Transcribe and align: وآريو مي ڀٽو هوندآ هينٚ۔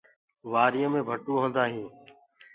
وآريو 0.51 0.87
مي 0.93 1.01
ڀٽو 1.07 1.33
هوندآ 1.41 1.63
هينٚ۔ 1.73 1.91